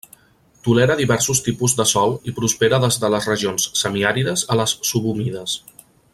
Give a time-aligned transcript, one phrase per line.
[0.67, 5.59] Tolera diversos tipus de sòl i prospera des de les regions semiàrides a les subhumides.